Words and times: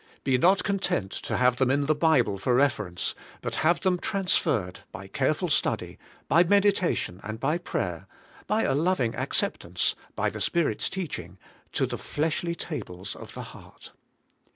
Be 0.23 0.35
not 0.39 0.63
content 0.63 1.11
to 1.11 1.37
have 1.37 1.57
them 1.57 1.69
in 1.69 1.85
the 1.85 1.93
Bible 1.93 2.39
for 2.39 2.55
reference, 2.55 3.13
but 3.43 3.57
have 3.61 3.81
them 3.81 3.99
transferred 3.99 4.79
by 4.91 5.05
careful 5.07 5.47
study, 5.47 5.99
by 6.27 6.43
meditation 6.43 7.19
and 7.23 7.39
by 7.39 7.59
prayer, 7.59 8.07
by 8.47 8.63
a 8.63 8.73
lov 8.73 8.99
ing 8.99 9.13
acceptance, 9.15 9.93
by 10.15 10.31
the 10.31 10.41
Spirit's 10.41 10.89
teaching, 10.89 11.37
to 11.73 11.85
the 11.85 11.99
fleshy 11.99 12.55
tables 12.55 13.15
of 13.15 13.35
the 13.35 13.43
heart. 13.53 13.91